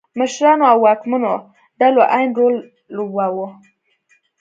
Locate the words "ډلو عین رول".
1.79-2.55